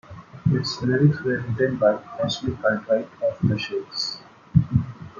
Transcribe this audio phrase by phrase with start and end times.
[0.49, 1.93] Its lyrics were written by
[2.23, 4.19] Ashley Cartwright of The Shakes.